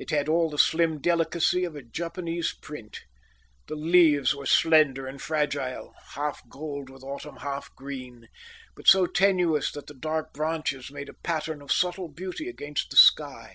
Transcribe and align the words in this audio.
It 0.00 0.10
had 0.10 0.28
all 0.28 0.50
the 0.50 0.58
slim 0.58 0.98
delicacy 1.00 1.62
of 1.62 1.76
a 1.76 1.82
Japanese 1.84 2.52
print. 2.60 3.02
The 3.68 3.76
leaves 3.76 4.34
were 4.34 4.44
slender 4.44 5.06
and 5.06 5.22
fragile, 5.22 5.94
half 6.16 6.42
gold 6.48 6.90
with 6.90 7.04
autumn, 7.04 7.36
half 7.36 7.72
green, 7.76 8.26
but 8.74 8.88
so 8.88 9.06
tenuous 9.06 9.70
that 9.70 9.86
the 9.86 9.94
dark 9.94 10.32
branches 10.32 10.90
made 10.90 11.08
a 11.08 11.14
pattern 11.14 11.62
of 11.62 11.70
subtle 11.70 12.08
beauty 12.08 12.48
against 12.48 12.90
the 12.90 12.96
sky. 12.96 13.54